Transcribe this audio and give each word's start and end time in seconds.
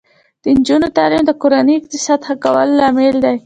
د 0.43 0.45
نجونو 0.57 0.87
تعلیم 0.97 1.23
د 1.27 1.31
کورنۍ 1.41 1.75
اقتصاد 1.77 2.19
ښه 2.27 2.35
کولو 2.43 2.73
لامل 2.79 3.15
دی. 3.25 3.35